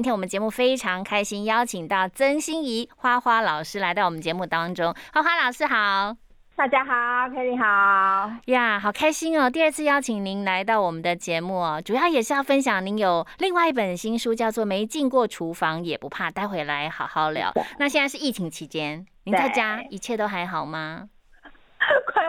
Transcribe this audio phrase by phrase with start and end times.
[0.00, 4.94] 今天我们节目非常开心，邀请到曾心怡花花老师来到我们节目当中。
[5.12, 6.16] 花花老师好，
[6.56, 6.92] 大家好
[7.28, 9.50] ，Kelly 好呀，好开心哦！
[9.50, 17.52] 第二次邀请您来到我们的节目哦，主要也是要分享您有另外一本新书，叫做《没进过厨房也不怕》，待会来好好聊。
[17.78, 21.10] 那现在是疫情期间，您在家一切都还好吗？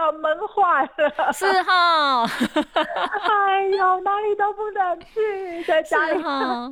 [0.01, 6.67] 快要闷坏了，是哈，哎呦，哪里都不能去，在家里哈，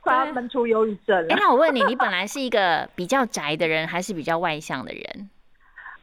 [0.00, 1.34] 快要闷出忧郁症了。
[1.34, 5.30] 哎，那我问你，你本来是一个比较宅的人，还是比较外向的人？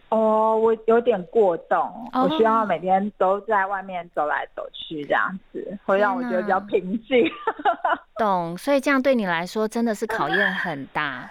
[0.09, 7.25] 哦，我有点过动，我需要每天都在外面走来走去，这样子会让我觉得比较平静。
[8.19, 11.29] 懂，所以这样对你来说真的是考验很大。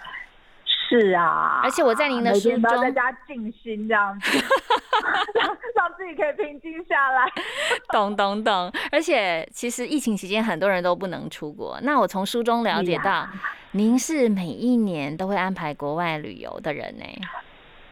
[0.87, 4.37] 是啊，而且我在您的书中在家静心这样子，
[5.33, 7.25] 让 让自己可以平静下来。
[7.91, 8.71] 懂懂懂。
[8.91, 13.27] 而且其实疫情期间很多人都不能出国，那我从书中了解到，
[13.71, 17.03] 您是每一年都会安排国外旅游的人呢。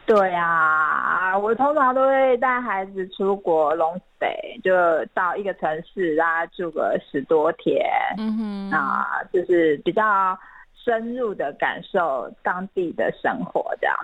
[0.06, 4.72] 对啊，我通常都会带孩子出国 long stay，就
[5.16, 7.84] 到一个城市，大家住个十多天。
[8.18, 10.38] 嗯哼，啊，就是比较。
[10.84, 13.96] 深入的感受当地的生活，这样。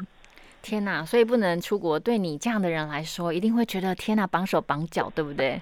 [0.61, 1.05] 天呐！
[1.05, 5.61] 所以不能出国，对你这样的人来说，一定会觉得天呐，绑手绑脚，对不对？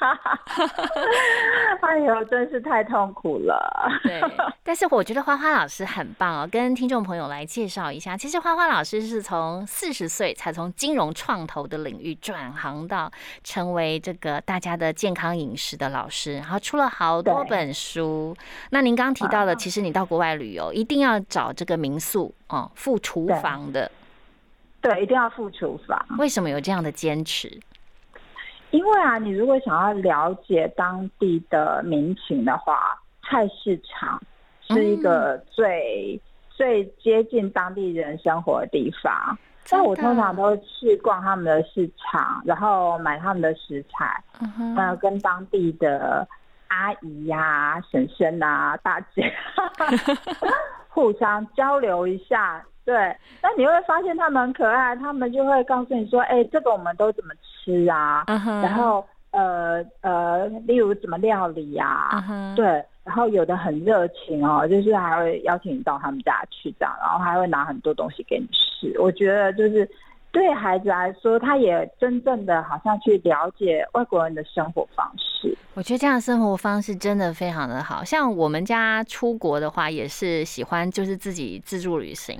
[1.82, 3.90] 哎呦，真是太痛苦了。
[4.02, 4.20] 对。
[4.62, 8.16] 但是我觉得花花老师很棒哦，跟听众朋友来介绍一下。
[8.16, 13.10] 其实花花老师是从四十岁才从金融创投的领域转行到
[13.42, 18.36] 成为这个大家的健康饮食的老师，然后出了好多本书。
[18.70, 23.90] 那您刚刚提到的， 其实你到国外旅游，一定要找这个民宿哦，附厨房的。
[24.80, 26.06] 对，一定要附厨房。
[26.18, 27.60] 为什么有这样的坚持？
[28.70, 34.20] 因为啊，你如果想要了解当地的民情的话，菜市场
[34.68, 36.20] 是一个最
[36.50, 39.36] 最接近当地人生活的地方。
[39.72, 44.22] 那我通常都去逛他们的市场，然后买他们的食材，
[44.74, 46.26] 那跟当地的
[46.68, 49.32] 阿姨呀、婶婶啊、大姐
[50.88, 52.64] 互相交流一下。
[52.84, 52.94] 对，
[53.42, 58.24] 那你会发现他们很可爱，他们就会告诉你说：“哎，这个我们都怎么吃啊？”
[58.62, 62.08] 然后呃呃，例如怎么料理呀？
[62.56, 62.66] 对，
[63.04, 68.98] 然后有的很热情哦，就是还会邀请你到他们家去这样，然后还会拿很多东西给你吃。
[68.98, 69.88] 我觉得就是
[70.32, 75.56] 对孩子来说，他也真正的好像去了解外国人的生活方式。
[75.74, 82.38] 我觉得这样的生活方式真的非常的好，像我们家出国的话，也是喜欢就是自己自助旅行。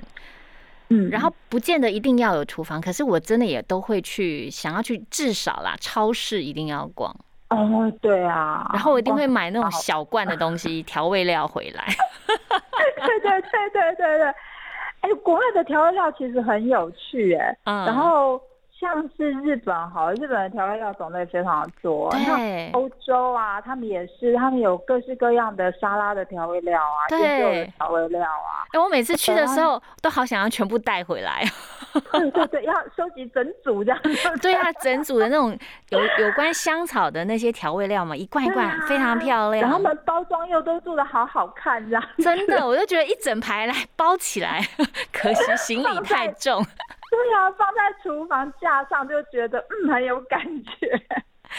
[0.89, 7.15] 嗯，然后不见得一定要有厨房，可是我真的也都会去，想要去至少啦，超市一定要逛。
[7.49, 11.85] 哦，对啊，然后我一定会买那种小罐的东西， 调味料回来。
[12.27, 14.33] 对对对对对对，
[15.01, 18.41] 哎，国外的调味料其实很有趣哎，然后。
[18.81, 22.09] 像是日本好，日本的调味料种类非常多。
[22.13, 28.65] 那，欧洲啊，他们也是，他们有各式各样的沙拉的调味料啊，对，调味料啊。
[28.73, 31.43] 哎，我每次去的时候都好想要全部带回来。
[32.11, 33.99] 对对对，要收集整组这样。
[34.41, 35.57] 对啊，整组的那种
[35.89, 39.61] 有有关香草的那些调味料嘛，一罐一罐非常漂亮。
[39.63, 42.03] 然后们包装又都做的好好看，这样。
[42.17, 44.61] 真的，我就觉得一整排来包起来，
[45.11, 46.63] 可惜行李太重。
[46.63, 50.87] 对啊，放在厨房架上就觉得嗯很有感觉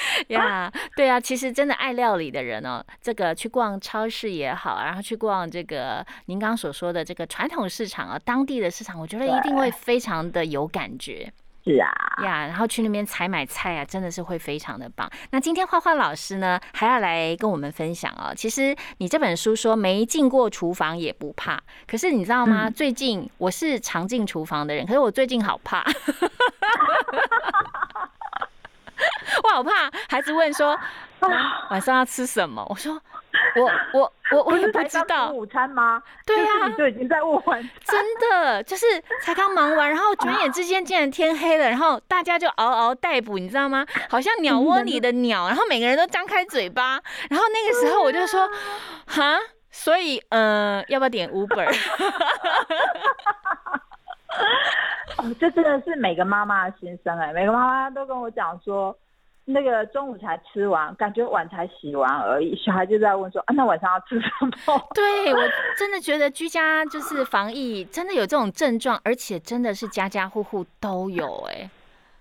[0.28, 0.72] 呀。
[0.96, 11.32] 对啊，其实真的爱料理的人哦，这个去逛超市也好，然后去逛这个您刚所说的这个传统市场啊，当地的市场，我觉得一定会非常的有感觉。
[11.64, 11.88] 是啊，
[12.24, 15.08] 呀，然后去那边采买菜啊，真的是会非常的棒。
[15.30, 18.34] 那今天花花老师呢，还要来跟我们分享哦。
[18.34, 22.68] 其实你这本书说没进过厨房也不怕，可是你知道吗？
[22.68, 25.84] 最近我是常进厨房的人，可是我最近好怕。
[29.44, 30.78] 我好怕，孩子问说
[31.70, 32.64] 晚上要吃什么？
[32.68, 33.00] 我说
[33.56, 36.02] 我我我我也不知道午餐吗？
[36.26, 38.86] 对呀，就已经在问真的就是
[39.22, 43.86] 才刚忙完，然后转眼之间竟然天黑了，然后大家就嗷嗷待哺，你知道吗？
[44.08, 47.00] 好像鸟窝里的鸟，然后每个人都张开嘴巴，
[47.30, 48.48] 然后那个时候我就说
[49.06, 49.38] 哈，
[49.70, 51.66] 所以呃，要不要点 Uber？
[55.22, 58.96] 哦，这真的是每个妈妈的心声哎，每个妈妈都跟我讲说，
[59.44, 64.28] 那个中午才吃完，感觉碗才洗完而已，小孩就在问说，啊，那晚上要吃什
[64.66, 64.82] 么？
[64.94, 65.40] 对我
[65.76, 71.70] 真的觉得居家就是防疫，真的有这种症状，而且真的是家家户户都有哎。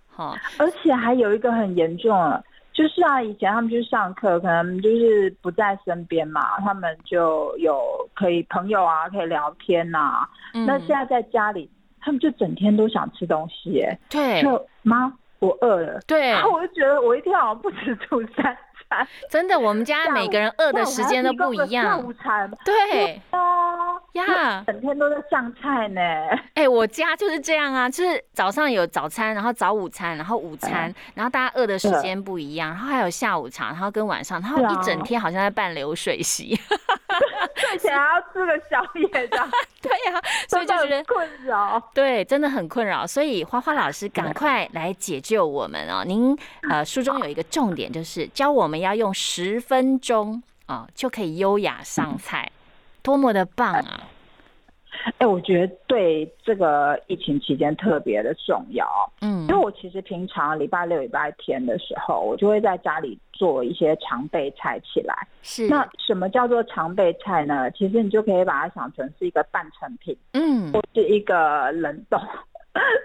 [0.09, 7.81] 好， 而且还有一个很严重了，就是啊，以前他们去上课，可能就是不在身边嘛，他们就有
[8.13, 10.27] 可以朋友啊，可以聊天呐。
[10.53, 11.67] 那现在在家里。
[12.01, 18.57] 他们就整天都想吃东西，哎，对，就妈，我饿了，对，然后我就觉得我一天好像不吃早餐。
[19.29, 22.03] 真的，我们家每个人饿的时间都不一样。
[22.03, 23.21] 午餐，对。
[23.29, 23.39] 啊
[24.11, 26.01] 呀，整天都在上菜呢。
[26.55, 36.59] 哎，我家就是这样啊，就是早上有早餐，然后早午餐，然后午餐，然后大家饿的时间不一样，然后还有下午茶，然后跟晚上，然后一整天好像在办流水席。
[37.61, 39.49] 睡前还要吃个宵夜的，
[39.81, 41.81] 对呀，所以就觉得困扰。
[41.93, 43.05] 对，真的很困扰。
[43.05, 46.03] 所以花花老师赶快来解救我们哦！
[46.05, 46.37] 您
[46.69, 52.51] 呃书中有一个重点，就是教我们要用十分钟啊就可以优雅上菜，
[53.01, 54.01] 多么的棒啊！
[55.17, 58.85] 哎，我觉得对这个疫情期间特别的重要。
[59.21, 65.15] 嗯，因为我其实平常礼拜六、礼拜天的时候，我就会在家里做一些常备菜起来。
[65.41, 67.71] 是，那什么叫做常备菜呢？
[67.71, 72.19] 其实你就可以把它想成是一个半成品，嗯，或是一个冷冻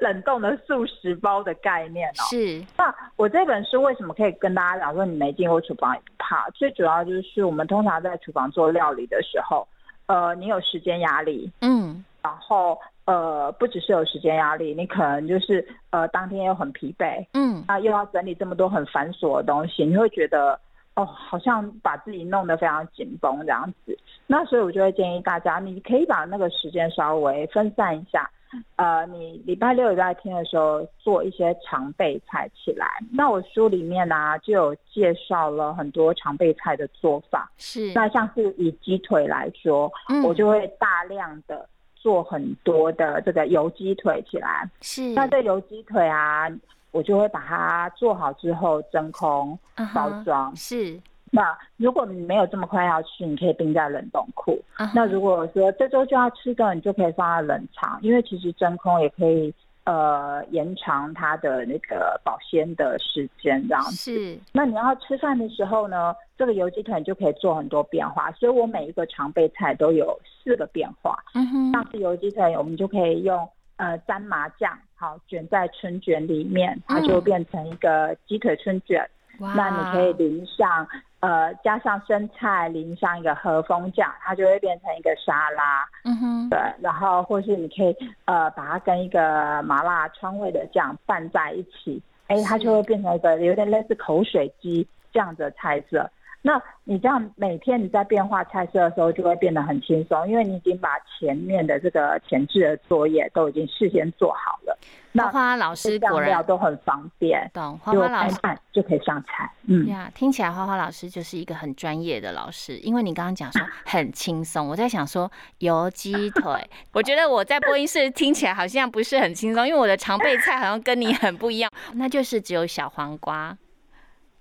[0.00, 2.22] 冷冻的素食包的概念哦。
[2.28, 6.50] 是，那我这本书为什么可以跟大家讲说你没进过厨房也不怕？
[6.50, 9.66] 最主要就是我们通常在厨房做料理的时候。
[10.06, 20.58] 呃，你有时间压力，嗯，然后呃，不只是有时间压力，你可能就是呃，当天又很疲惫，嗯，啊，又要整理这么多很繁琐的东西，你会觉得
[20.94, 23.98] 哦，好像把自己弄得非常紧绷这样子。
[24.26, 28.28] 那所以我就会建议大家，你可以把那个时间稍微分散一下。
[28.76, 32.86] 呃，你礼拜六、礼拜天的时候做一些常备菜起来。
[33.12, 37.50] 那我书里面呢就有介绍了很多常备菜的做法。
[37.58, 39.90] 是，那像是以鸡腿来说，
[40.24, 44.68] 我就会大量的做很多的这个油鸡腿起来。
[44.80, 46.48] 是，那这油鸡腿啊，
[46.92, 49.58] 我就会把它做好之后真空
[49.94, 50.54] 包装。
[50.54, 51.00] 是。
[51.32, 54.58] 那如果你没有这么快要吃，你可以冰在冷冻库。
[54.94, 59.52] 那如果说这周就要吃的，你就可以放在冷藏，因为其实真空也可以
[59.84, 63.96] 呃延长它的那个保鲜的时间，这样子。
[63.96, 64.38] 是。
[64.52, 71.18] 那你要吃饭的时候呢，这个油鸡腿就可以做很多变化，所以我每一个常备菜都有四个变化。
[71.34, 71.72] 嗯哼。
[71.72, 73.46] 像是油鸡腿，我们就可以用
[73.76, 79.04] 呃沾麻酱，好卷在春卷里面，它就变成一个鸡腿春卷。
[79.40, 79.52] 哇。
[79.54, 80.86] 那你可以淋上。
[81.26, 85.84] 呃，加上生菜，淋上一个和风酱，它就会变成一个沙拉。
[86.04, 87.96] 嗯哼，对，然后或是你可以
[88.26, 96.08] 呃把它跟一个麻辣川味的酱拌在一起，哎，它就会变成一个有点类似口水鸡这样的菜色。
[96.46, 104.78] 那你这样每天你在变化菜色的时候，就会变得很轻松，因为你已经把前面的这个前置的作业都已经事先做好了。
[105.12, 107.76] 花花老师果然都很方便，懂？
[107.78, 108.36] 花花老师
[108.70, 109.50] 就可以上菜。
[109.64, 115.28] 嗯呀，听起来花花老师就是一个很专业的老师，因为你刚刚讲说很轻松，我在想说
[115.58, 123.58] 油鸡腿， 我觉得我在播音室听起来好像不是很轻松，因为我的常备菜好像跟你很不一样，那就是只有小黄瓜，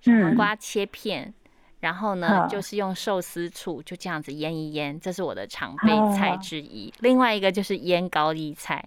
[0.00, 1.34] 小黄瓜切片。
[1.80, 6.92] 然后呢，就是用寿司醋就这样子腌一腌，这是我的常备菜之一。
[7.00, 8.84] 另外一个就是腌高丽菜。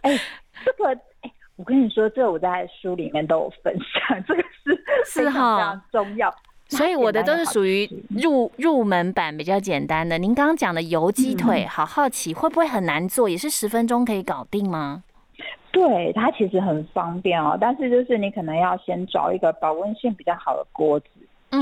[0.00, 0.18] 哎，
[0.64, 0.88] 这个
[1.20, 6.34] 哎，我跟你说，这个我在书里面都有分享，这个是是哈重要。
[6.68, 10.18] 所以我的都是属于入入门版比较简单的。
[10.18, 13.28] 您刚刚讲的油鸡腿，好好奇会不会很难做？
[13.28, 15.04] 也是十分钟可以搞定吗？
[15.70, 21.06] 对，它其实很方便哦，但是就是你可能要先找一个保温性比较好的锅子。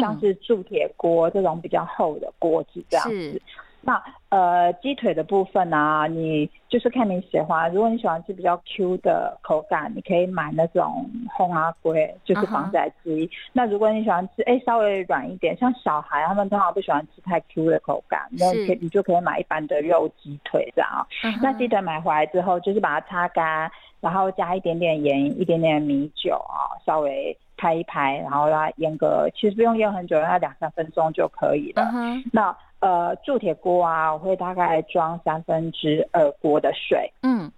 [0.01, 3.43] 像是铸铁锅这种比较厚的锅子这样子，
[3.87, 11.05] 那呃鸡腿的部分呢，你就是看你喜欢，如果你喜欢吃比较 Q 的口感，你可以买那种
[11.37, 13.31] 烘阿龟，就是防仔鸡。
[13.53, 21.07] 那如果你喜欢吃哎稍微软一点，像小孩他们通常不喜欢吃太 Q 的口感，那可你就可以买一般的肉鸡腿这样。
[21.43, 23.71] 那鸡腿买回来之后，就是把它擦干，
[24.01, 27.37] 然后加一点点盐，一点点米酒啊，稍微。
[27.57, 31.91] 拍一拍，然后让它腌个，其实不用腌很久，让它两三分钟就可以了。
[32.33, 37.51] 那呃，铸铁锅啊，我会大概装三分之二锅的水，嗯，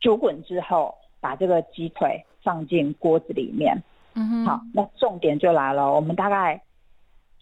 [0.00, 3.80] 煮滚之后，把这个鸡腿放进锅子里面。
[4.16, 6.60] 嗯哼，好，那重点就来了，我们大概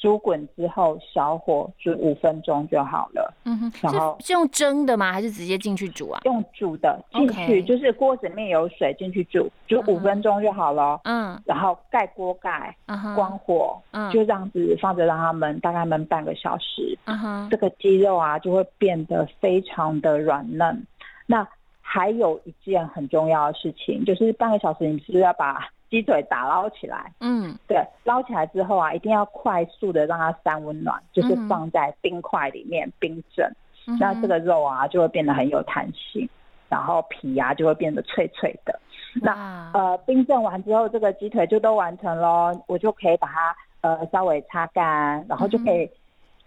[0.03, 3.33] 煮滚之后，小火煮五分钟就好了。
[3.45, 5.13] 嗯哼，然后是是用蒸的吗？
[5.13, 6.21] 还是直接进去煮啊？
[6.25, 11.01] 用煮的进去就是锅子里面有水进去煮，煮五分钟就好了。
[11.05, 12.77] 嗯然后盖锅盖，
[13.15, 16.99] 关火，嗯就这样子放着让它焖，大概焖半个小时。
[17.05, 20.85] 嗯哼这个鸡肉啊就会变得非常的软嫩。
[21.27, 21.47] 那
[21.81, 27.13] 还有一件很重要的事情，就是半个小时你是不是要把鸡腿打捞起来？
[27.21, 33.53] 嗯对，捞起来之后啊，一定要快速的让它散温暖，就是放在冰块里面冰镇。
[34.01, 36.27] 那这个肉啊就会变得很有弹性，
[36.71, 38.81] 然后皮啊就会变得脆脆的。
[39.21, 45.91] 那呃，冰镇完之后，这个鸡腿就都完成喽，我就可以把它呃稍微擦干，然后就可以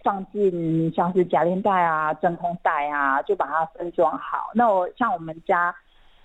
[0.02, 4.50] 放进像是夹链袋啊、真空袋啊，就把它分装好。
[4.54, 5.72] 那我像我们家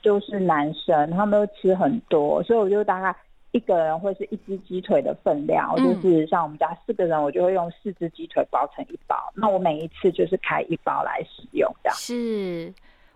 [0.01, 3.15] 就是男生，他们都吃很多，所以我就大概。
[3.53, 9.17] 一个人会是一只鸡腿的分量，就是像我们家四个人，我就会用四只鸡腿包成一包。
[9.35, 11.97] 那我每一次就是开一包来使用，这样。
[11.97, 12.73] 是。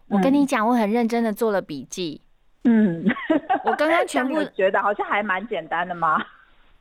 [0.09, 2.19] 我跟你讲，我很认真的做了笔记。
[2.65, 3.05] 嗯，
[3.63, 6.21] 我刚刚 全部觉得好像还蛮简单的吗？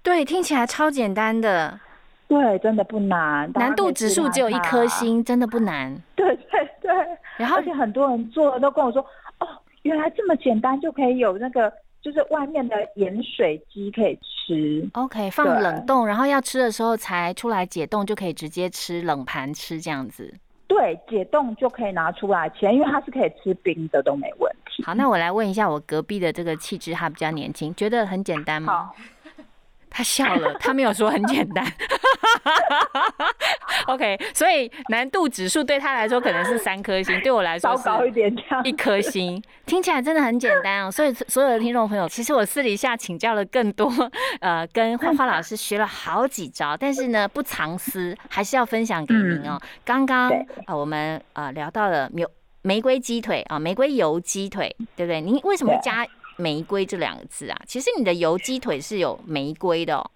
[0.02, 1.78] 对，听起来超简单的，
[2.26, 4.84] 对，真的不难，难度指数只有一颗。
[4.88, 5.96] 星，真的不难。
[6.16, 6.92] 对对对，
[7.36, 9.06] 然后而且很多人做了都跟我说，哦，
[9.84, 11.72] 原来这么简单就可以有那个，
[12.02, 14.86] 就是外面的盐水鸡可以吃。
[14.92, 20.34] OK 放冷冻，然后要吃的时候才出来解冻，就可以直接吃冷盘吃这样子。
[20.66, 24.82] 对，解冻就可以拿出来切，因为它是可以吃冰的，都没问题。
[24.82, 28.90] 好，那我来问一下我隔壁的这个气质，他比较年轻，觉得很简单吗？
[29.94, 31.64] 好，他笑了，他没有说很简单。
[33.86, 38.64] OK，所以难度指数对他来说可能是三颗星，对我来说稍高一是点这样。
[38.64, 39.40] 一颗星。
[39.66, 40.90] 听起来真的很简单哦。
[40.90, 43.88] 所以所有的听众朋友，其实我私底下请教了更多，
[44.40, 49.60] 呃，跟花花老师学了好几招，但是呢不藏私，还是要分享给您哦。
[49.84, 52.24] 刚刚对呃我们呃聊到了玫
[52.62, 55.20] 玫瑰鸡腿啊、玫瑰油鸡腿，对不对？
[55.20, 57.56] 您为什么加玫瑰这两个字啊？
[57.66, 60.10] 其实你的油鸡腿是有玫瑰的哦。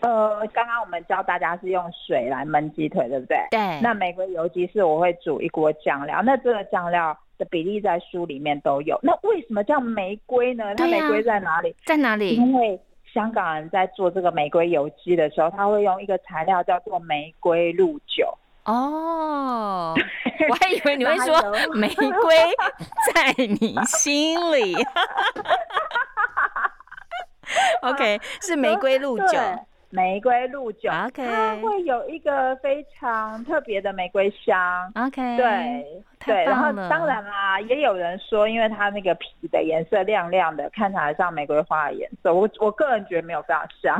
[0.00, 3.36] 呃，刚刚我们教大家是用水来焖鸡腿，对不对？
[3.50, 8.98] 对，那玫瑰油鸡是我会煮一锅酱料，那这个酱料的比例在书里面都有。
[9.02, 10.74] 那为什么叫玫瑰呢？
[10.74, 11.74] 它玫瑰在哪里？
[11.84, 12.34] 在哪里？
[12.34, 12.80] 因为
[13.12, 18.36] 香港人在做这个玫瑰油鸡的时候，他会用一个材料叫做玫瑰露酒。
[18.64, 19.94] 哦，
[20.48, 21.40] 我还以为你会哪说
[21.74, 22.36] 玫瑰
[23.12, 24.74] 在你心里。
[27.82, 29.38] OK，是玫瑰露酒。
[29.94, 34.90] 玫瑰露酒 OK 它会有一个非常特别的玫瑰香。
[34.94, 35.84] OK，对
[36.24, 42.32] 对，然后当然啦，也有人说，因为它那个皮的颜色亮亮的，看起来像玫瑰花的颜色。
[42.32, 43.98] 我我个人觉得没有非常像，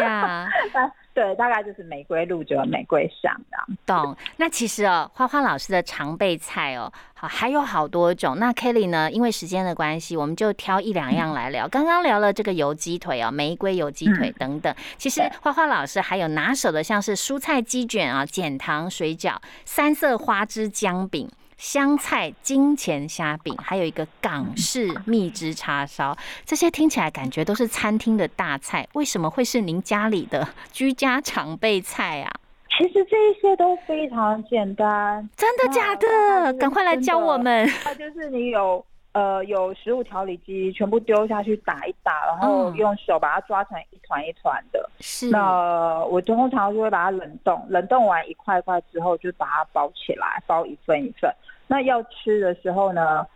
[0.00, 3.58] 呀，但对，大概就是玫瑰露就有玫瑰香的。
[3.84, 4.16] 懂。
[4.36, 8.38] 那其实哦，花花老师的常备菜哦，好还有好多种。
[8.38, 11.66] 那 Kelly 呢，因为时间的关系，我们就挑一两样来聊。
[11.66, 14.72] 刚刚聊了这个油鸡腿哦，玫瑰油鸡腿等等。
[14.96, 19.34] 其实花花老师还有拿手的，像是蔬菜鸡卷啊、减糖水饺、
[19.64, 21.28] 三色花枝姜饼。
[21.58, 32.32] 香菜金钱虾饼，还有一个港式蜜汁叉烧，这些听起来感觉都是餐厅的大菜，为什么会是您家里的 居家常备菜啊？
[32.78, 36.52] 其实这一些都非常简单，真的假的？
[36.54, 37.68] 赶快来教我们！
[37.82, 44.88] 它就是你有呃有食物调理机，全部丢下去打一打，然后嗯用手把它抓成一团一团的。
[45.00, 51.32] 是那我通常就会把它冷冻，冷冻完一块块之后，就把它包起来，包一份一份。
[51.66, 53.26] 那要吃的时候呢，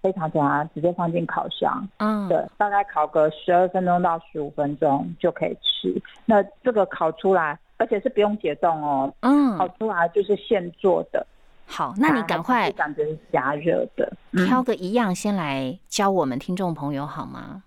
[0.00, 5.94] 非常简单，直接放进烤箱，嗯，对，大概烤个十二分钟到十五分钟就可以吃。
[6.24, 11.26] 那这个烤出来，而且是不用解冻哦，嗯烤嗯，出来就是现做的。
[11.70, 14.12] 好，那你赶快是感觉是加热的。
[14.32, 17.62] 嗯挑个一样先来教我们听众朋友好吗？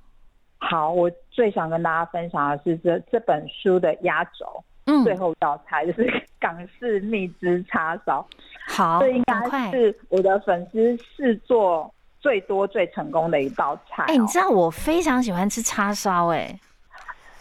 [0.59, 8.25] 好，我最想跟大家分享的是这这本书的压轴，嗯，最后一道菜就是 港式蜜汁叉烧。
[8.67, 9.71] 好，这应该。
[9.71, 14.05] 是我的粉丝试做最多最成功的一道菜、哦。
[14.07, 16.57] 哎，你知道我非常喜欢吃叉烧，哎，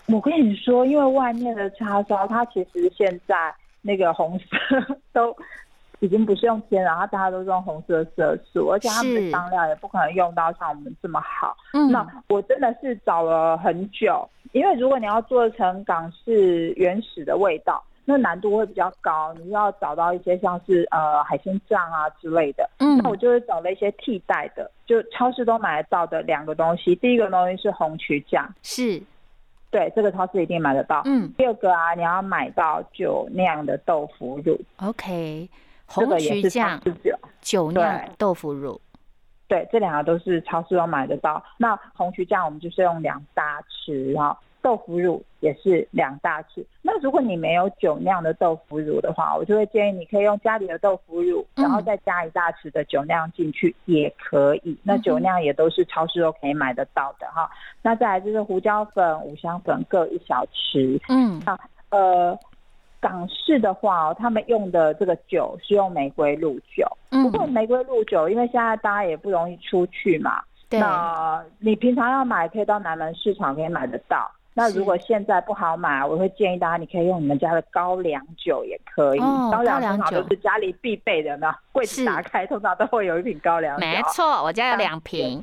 [0.06, 5.36] 我跟你说，因为外面的叉烧，它其实现在那个红色 都
[6.02, 11.56] 已经不是用天然，它大家都是用红色色素，而且他们是的香料也不可能用到像我们这么好。
[11.74, 22.68] 嗯，那我真的是找了很久，因为如果你要做成港式原始的味道，那难度会比较高，你要找到一些像是呃海鲜酱啊之类的。
[22.80, 26.96] 嗯那我就是找了一些替代的，就超市都买得到的两个东西。
[26.96, 29.00] 第一个东西是红曲酱，是
[29.70, 31.02] 对，这个超市一定买得到。
[31.04, 37.18] 嗯第二个啊，你要买到酒酿的豆腐乳，，OK，这红曲酱、市酒。
[37.40, 38.80] 酒酿豆腐乳，
[39.48, 41.42] 对，这两个都是超市都买得到。
[41.58, 46.64] 那红曲酱我们就是用两大匙，哈豆腐乳也是两大匙。
[46.82, 54.78] 那如果你没有酒酿的豆腐乳的话，我就会建议你可以用家里的豆腐乳，嗯然后再加一大匙的酒酿进去也可以。
[54.84, 57.50] 那酒酿也都是超市都可以买得到的哈。
[57.82, 61.00] 那再来就是胡椒粉、五香粉各一小匙。
[61.08, 61.42] 嗯
[61.90, 62.38] 呃，
[63.02, 66.86] 港式的话哦，他们用的这个酒是用玫瑰露酒。
[67.10, 70.40] 不过嗯，玫瑰露酒，因为现在大家也不容易出去嘛，
[70.70, 74.30] 对，那你平常要买，可以到南门市场可以买得到。
[74.54, 79.18] 那如果现在不好买，我会建议大家，你可以用你们家的高粱酒也可以。
[79.18, 83.86] 哦高粱酒通常都是家里必备的，那柜子打开通常都会有一瓶高粱酒。
[83.86, 85.42] 没错，我家有两瓶。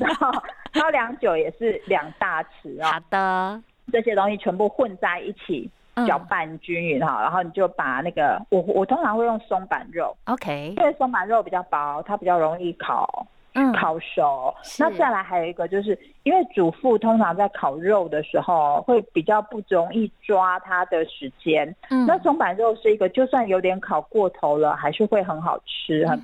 [0.00, 0.30] 然后
[0.72, 3.62] 高粱酒也是两大匙好哦，的，
[3.92, 5.70] 这些东西全部混在一起，嗯
[6.06, 14.52] 搅拌均匀哈，然后你就把那个我我通常会用松板肉，，OK，因为松板肉比较薄，它比较容易烤嗯，烤熟。
[14.80, 21.72] 那再来还有一个，就是因为主妇通常在烤肉的时候会比较不容易抓它的时间。
[21.90, 26.18] 嗯那松板肉是一个，就算有点烤过头了，还是会很好吃，很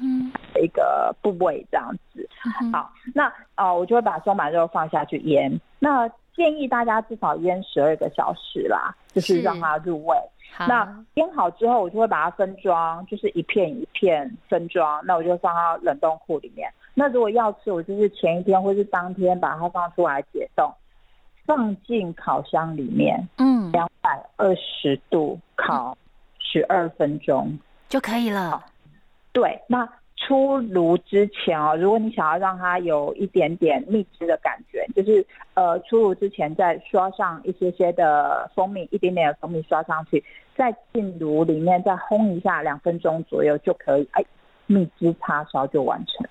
[0.60, 2.28] 一个部位这样子。
[2.58, 5.60] 哼好，那呃，我就会把松板肉放下去腌。
[5.78, 6.10] 那
[6.40, 10.16] 建议大家至少腌十二个小时啦，就是是让它入味。
[10.60, 15.04] 那腌好之后，我就会把它分装，就是一片一片分装。
[15.04, 16.72] 那我就放到冷冻库里面。
[16.94, 20.72] 那如果要吃，我就是前一天或是当天把它放出来解冻，
[21.44, 25.94] 放进烤箱里面，嗯两百二十度烤
[26.38, 27.58] 十二分钟。
[27.90, 28.64] 就可以了。
[29.34, 29.86] 对，那
[30.20, 40.22] 出炉之前哦，如果你想要让它有一点点蜜汁的感觉，就是呃出炉之前再刷上一些些的蜂蜜，一点点的蜂蜜刷上去，
[40.54, 44.22] 再进炉里面再烘一下两分钟左右就可以，哎，
[44.66, 46.28] 蜜汁叉烧就完成。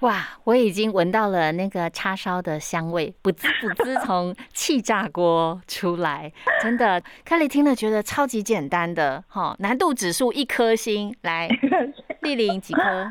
[0.00, 6.30] 哇，我已经闻到了那个叉烧的香味，不滋不滋从气炸锅出来，
[6.62, 11.48] 真的，凯莉听了觉得超级简单的，哈，难度指数一颗星，来，
[12.20, 13.10] 丽玲几颗？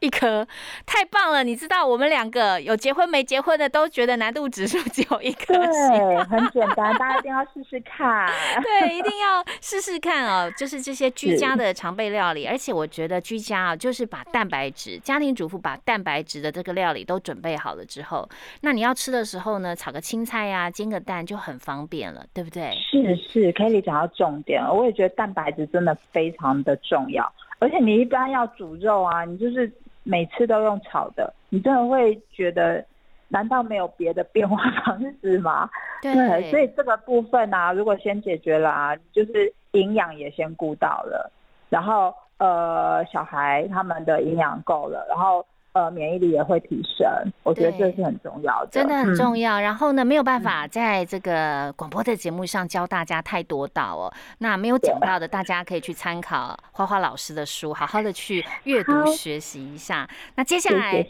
[0.00, 0.46] 一颗，
[0.86, 1.44] 太棒了！
[1.44, 8.30] 你知道我们两个有结婚没结婚的都觉得难度指数只有一颗星，对，很简单，大家一定要试试看。
[8.62, 10.50] 对，一定要试试看哦。
[10.56, 18.28] 就是这些居家的常备料理，而且我觉得居家啊，就是把蛋白质，家庭主妇把蛋白质的这个料理都准备好了之后，
[18.62, 22.72] 那你要吃的时候呢，炒个青菜呀、煎个蛋就很方便了，对不对？
[22.90, 29.70] 是是，Kelly 讲到重点了，我也觉得蛋白质真的非常的重要，而且你一般要煮肉啊，你就是
[30.02, 32.84] 每次都用炒的，你真的会觉得，
[33.28, 35.68] 难道没有别的变化 方式吗？
[36.02, 41.30] 对所以这个部分啊，如果先解决了啊，就是营养也先顾到了，
[41.68, 45.44] 然后呃，小孩他们的营养够了，然后。
[45.72, 47.06] 呃，免疫力也会提升，
[47.44, 49.52] 我觉得这是很重要的，真的很重要。
[49.52, 49.60] 要。
[49.60, 54.12] 然后呢，没有办法在这个广播的节目上教大家太多道哦。
[54.38, 60.08] 那没有讲到的，大家可以去参考花花老师的书，好好的去阅读学习一下。
[60.34, 61.06] 那接下来，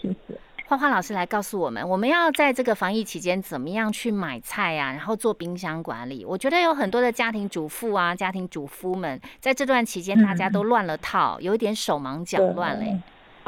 [0.67, 6.23] 花花老师来告诉我们，我们要在这个防疫期间怎么样去买菜啊，然后做冰箱管理。
[6.23, 13.01] 我觉得有很多的家庭主妇啊、家庭主夫们，在这段期间大家都乱了套，有一点手忙脚乱嘞。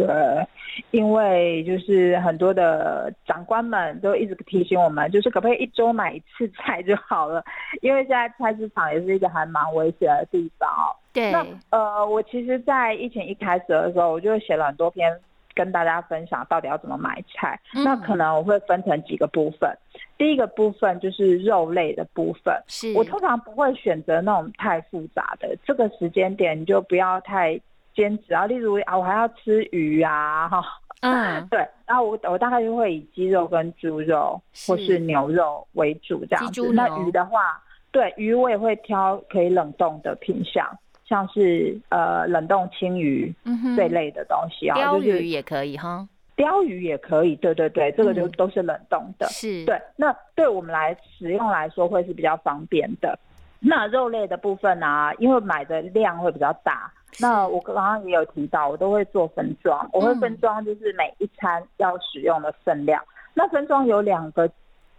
[0.06, 0.46] 对，
[0.90, 7.44] 因为就是很多的长官们都一直提醒我们，就是可不可以一周买一次菜就好了？
[7.80, 10.96] 因为现在菜市场也是一个还蛮危险的地方哦。
[11.12, 11.30] 对。
[11.30, 15.14] 那呃，我其实，在疫情一开始的时候，我就写了很多篇
[15.54, 17.60] 跟大家分享到底要怎么买菜。
[17.74, 19.70] 嗯、那可能我会分成几个部分。
[20.16, 25.54] 第一个部分就是肉类的部分，是我通常不会选择那种太复杂的。
[25.64, 27.60] 这个时间点你就不要太。
[27.94, 30.62] 坚持啊，例如啊，我还要吃鱼啊，哈，
[31.00, 36.72] 嗯， 对，然后我我大概就会以鸡肉跟猪肉或是牛肉为主这样子。
[36.72, 40.66] 那鱼的话，对鱼我也会挑可以冷冻的品相，
[41.04, 43.34] 像是呃冷冻青鱼
[43.76, 49.78] 这类的东西啊，鲷鱼也可以哈，鲷鱼也可以，对对对，这个就都是冷冻的，是对。
[49.96, 53.18] 那对我们来使用来说会是比较方便的。
[53.64, 56.90] 那肉类的部分啊，因为买的量会比较大。
[57.20, 63.02] 那我刚刚也有提到，我都会做分装，我会分装就是每一餐要使用的分量。
[63.34, 64.50] 那分装有两个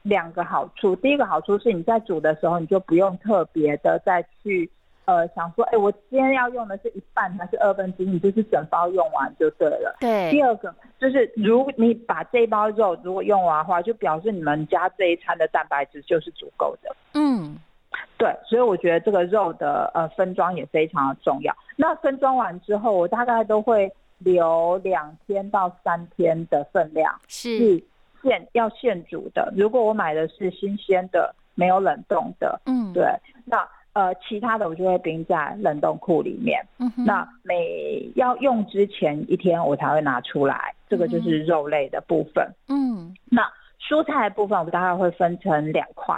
[0.04, 4.70] 两个好处，第一个好处是你在煮的时候，你就不用特别的再去
[5.06, 9.96] 呃想说，哎，我今天要用的是一半还是二分之一，你就是整包用完就对了。
[10.00, 10.30] 对。
[10.32, 16.96] 第二个就是，如你把这包肉如果用完的话，就表示你们家这一餐的蛋白质就是足够的。
[17.16, 17.58] 嗯。
[18.24, 21.54] 对，所以我觉得这个肉的呃分装也非常的重要。
[21.76, 27.84] 那分装完之后，我大概都会留两天到三天的分量，是
[28.22, 29.52] 现要现煮的。
[29.58, 33.04] 如果我买的是新鲜的，没有冷冻的，嗯，对，
[33.44, 36.66] 那呃其他的我就会冰在冷冻库里面。
[36.80, 42.50] 嗯那每要用之前一天我才会拿出来，这个就是肉类的部分。
[42.70, 46.18] 嗯，那蔬菜部分我们大概会分成两块。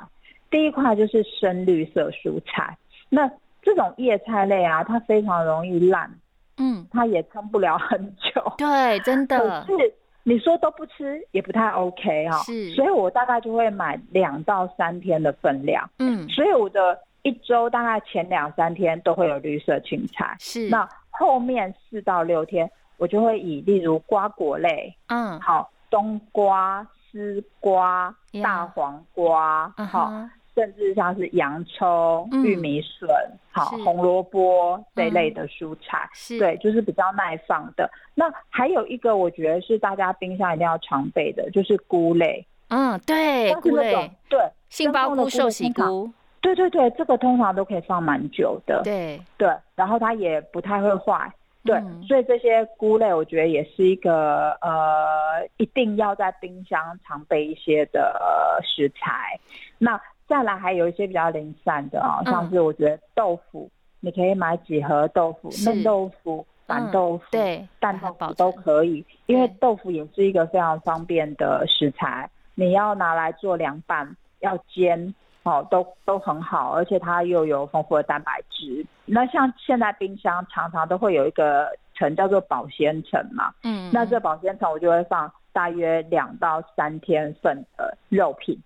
[0.55, 2.77] 第一块就是深绿色蔬菜，
[3.09, 3.29] 那
[3.61, 6.09] 这种叶菜类啊，它非常容易烂，
[6.55, 8.41] 嗯，它也撑不了很久。
[8.57, 9.65] 对，真的。
[9.67, 12.69] 可是你说都不吃也不太 OK 哈，是。
[12.69, 20.69] 所以我大概就会买两到三天的分量，嗯，所以我的一周大概前两三天都会有绿色青菜，是。
[20.69, 30.13] 那后面四到六天，我就会以例如瓜果类，嗯，好，冬瓜、丝瓜、大黄瓜，好。
[30.55, 33.09] 甚至像是洋葱、玉米笋、
[33.51, 37.89] 好红萝卜这类的蔬菜，对，就是比较耐放的。
[38.13, 42.45] 那还有一个，我觉得是大家冰箱一定要常备的，就是菇类。
[42.69, 44.39] 嗯，对，菇类，对，
[44.69, 46.09] 杏鲍菇、寿喜菇，
[46.41, 48.81] 对对对，这个通常都可以放蛮久的。
[48.83, 51.31] 对对，然后它也不太会坏。
[51.63, 59.39] 对，所以这些菇类，我觉得也是一个呃，一定要在冰箱常备一些的食材。
[59.79, 78.85] 那再来还有一些比较零散的啊，像是我觉得豆腐，你可以买几盒豆腐，嫩豆腐、板豆腐、对，蛋豆腐都可以，因为豆腐也是一个非常方便的食材，你要拿来做凉拌、要煎，哦，都都很好，而且它又有丰富的蛋白质。
[79.05, 88.59] 那像现在冰箱常常都会有一个层叫做保鲜层嘛，嗯，那这保鲜层我就会放大约两到三天份的肉品。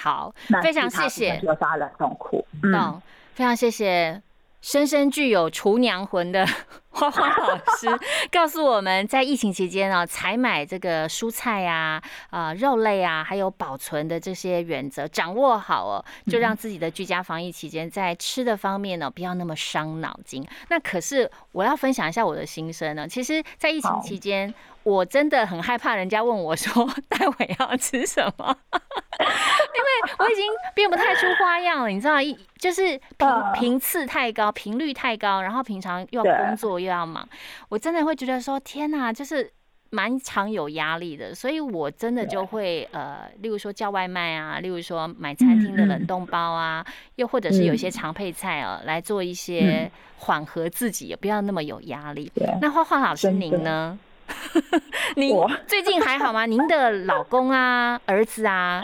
[0.00, 1.38] 好，非常谢谢。
[1.40, 3.00] 就发冷冻库，嗯，
[3.34, 4.22] 非常谢谢。
[4.62, 6.46] 深深具有厨娘魂的
[6.92, 7.88] 花花老师
[8.30, 20.46] 告诉我们在疫情期间呢，采买这个蔬菜呀、啊肉类啊，还有保存的这些原则掌握好哦，就让自己的居家防疫期间在吃的方面呢，不要那么伤脑筋。
[20.68, 24.52] 那可是我要分享一下我的心声呢，其实，在疫情期间。
[24.82, 37.28] 我真的很害怕人家问我说待会要吃什么， 因为我已经变不太出花样了，你知道，一就是频频次太高，频率太高，然后平常又要工作又要忙，
[37.68, 39.52] 我真的会觉得说天哪，就是
[39.90, 46.84] 蛮常有压力的，所以我真的就会呃，例如说叫外卖啊，例如说买餐厅的冷冻包啊，
[47.16, 52.30] 又或者是有一些常配菜哦，来做一些缓和自己，也不要那么有压力。
[52.60, 53.98] 那花花老师您呢？
[55.16, 56.46] 您最近还好吗？
[56.46, 58.80] 您的老公啊、儿子啊，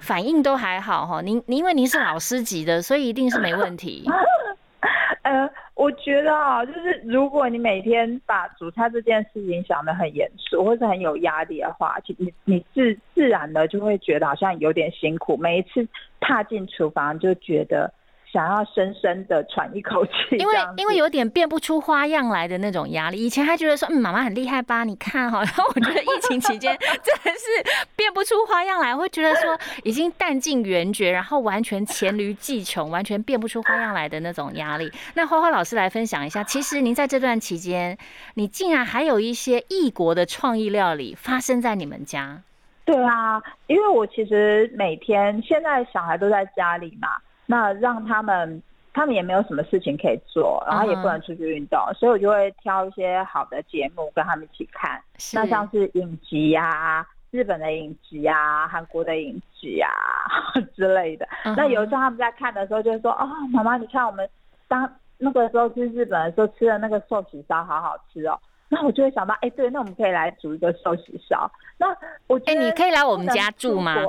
[0.00, 1.20] 反应都还好哈。
[1.20, 4.08] 您您因为您是老师级的，所以一定是没问题。
[5.22, 5.50] 呃，
[5.88, 15.34] 我觉得啊，就是如果你每天把煮菜这件事情想得很严肃，或是很有压力的话，其你你自自然的就会觉得好像有点辛苦。
[15.38, 15.88] 每一次
[16.20, 17.90] 踏进厨房就觉得。
[18.30, 23.16] 想要深深的喘一口气，因为因为有点变不出花样来的那种压力。
[23.16, 24.84] 以前还觉得说，嗯，妈妈很厉害吧？
[24.84, 34.92] 你看哈，然 后我觉得疫情期间真的是变不出花样来，会觉得说已经弹尽援绝，然后完全黔驴技穷，完全变不出花样来的那种压力。
[35.14, 37.96] 那花花老师来分享一下，其实您在这段期间，
[38.34, 42.42] 你竟然还有一些异国的创意料理发生在你们家。
[42.84, 47.08] 对啊，因为我其实每天现在小孩都在家里嘛。
[47.50, 55.00] 那让他们，他们也没有什么事情可以做，然后也不能出去运动，所以我就会挑一些好的节目跟他们一起看。
[55.32, 59.88] 那像是影集呀，日本的影集呀，韩国的影集呀
[60.76, 61.26] 之类的。
[61.56, 64.28] 那有时候他们在看的时候，就会说：“哦，妈妈，你看我们
[64.68, 68.38] 当那个时候去日本的时候吃的那个寿喜烧，好好吃哦。
[68.68, 71.50] ”那我就会想到，哎，对，那我们可以来煮一个寿喜烧。
[71.78, 71.88] 那
[72.26, 73.96] 我哎，你可以来我们家住吗？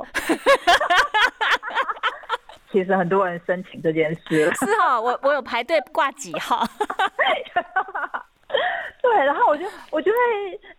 [2.72, 6.64] 其实很多人申请这件事，是哈，我我有排队挂几号，
[9.02, 10.16] 对，然后我就我就会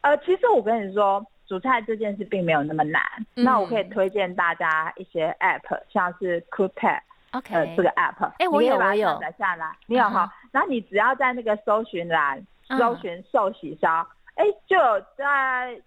[0.01, 12.41] 呃，其实我跟你说，煮菜这件事并没有那么难，那我可以推荐大家一些 app，像是 Cookpad，OK，呃，这个 app，哎，我有我有，下载下来，你有哈，然后你只要在那个搜寻栏
[12.77, 15.77] 搜寻寿喜烧，哎，就有在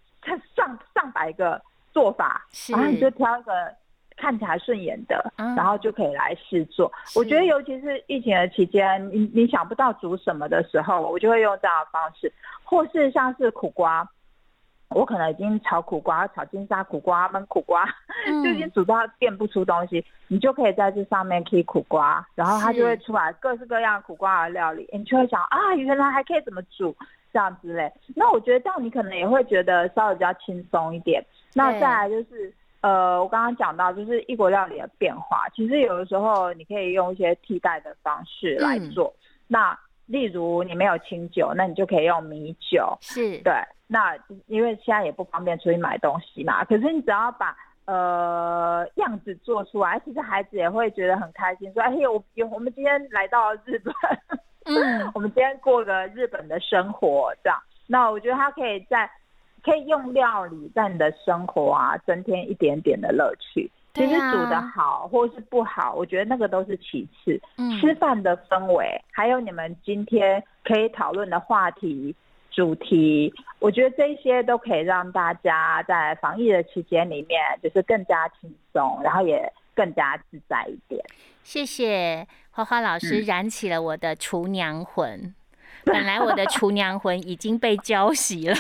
[0.55, 1.59] 上上百个
[1.93, 3.75] 做法，然后你就挑一个。
[4.25, 6.91] 看起来顺眼的，嗯然后就可以来试做。
[7.15, 12.33] 我是觉得尤其是疫情的期间，你你想不到煮什么的时候，我就会用这样的方式，
[12.63, 14.09] 或是像是苦瓜。
[14.91, 17.85] 我可能已经炒苦瓜、炒金沙苦瓜、焖苦瓜，
[18.45, 26.95] 就已经嗯煮到变不出东西，你就可以在这上面 key 苦瓜，然后它就会出来各式各样苦瓜的料理，你就会想啊，原来还可以怎么煮
[27.33, 27.93] 这样之类。
[28.15, 31.25] 那我觉得这样你可能也会觉得稍微比较轻松一点。
[31.55, 32.53] 那再来就是
[32.85, 39.11] 呃，我刚刚讲到就是异国料理的变化，其实有的时候你可以用一些替代的方式来嗯做。
[39.47, 43.55] 那例如你没有清酒，那你就可以用米酒，是，对，
[43.87, 44.15] 那
[44.49, 53.95] 因为现在也不方便出去买东西嘛，可是你只要把呃样子做出来，其实孩子也会觉得很开心，说：“哎呦，我我们今天来到日本，
[54.67, 59.11] 嗯， 我们今天过个日本的生活，这样。”那我觉得他可以在
[59.65, 63.71] 可以用料理在你的生活啊，增添一点点的乐趣。
[63.95, 67.41] 其实煮的好或是不好，我觉得那个都是其次。
[67.57, 72.13] 嗯吃饭的氛围，还有你们今天可以讨论的话题、
[72.51, 81.01] 主题，我觉得这些都可以让大家在防疫的期间里面，就是更加轻松，然后也更加自在一点。
[81.45, 85.33] 谢谢花花老师嗯燃起了我的厨娘魂。
[85.87, 88.57] 本来我的厨娘魂已经被浇熄了。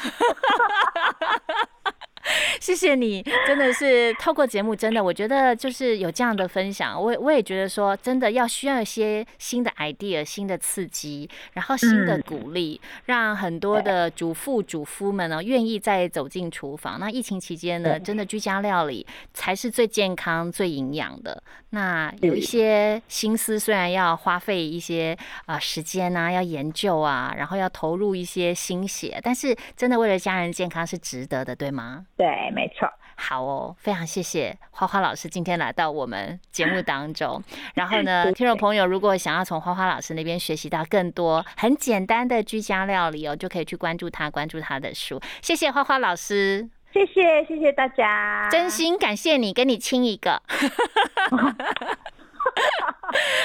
[2.60, 16.98] 谢谢你，真的是透过节目，真的，我觉得就是有这样的分享，我我也觉得说，真的要需要一些新的 idea、新的刺激，然后新的嗯鼓励，让很多的主妇、主夫们呢愿意再走进厨房。
[16.98, 21.42] 那疫情期间呢，真的居家料理才是最健康、最营养的。
[21.70, 32.06] 那有一些心思，虽然要花费一些啊、呃时间啊，要研究啊，然后要投入一些心血，但是真的为了家人健康是值得的，对吗？
[32.16, 32.88] 对，没错。
[33.16, 37.40] 好哦，非常谢谢花花老师今天来到我们节目当中。
[37.74, 45.20] 然后呢，听众朋友如果想要从花花老师那边学习到更多很简单的居家料理哦，就可以去关注他，关注他的书。
[45.42, 50.42] 谢谢花花老师，谢谢，谢谢大家，真心感谢你，跟你亲一个。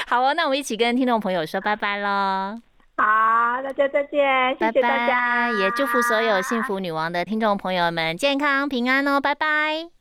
[0.08, 2.60] 好哦，那我们一起跟听众朋友说拜拜喽。
[3.00, 9.99] 好，大家再见，谢谢大家，拜，也祝福所有幸福女王的听众朋友们健康平安哦，拜拜。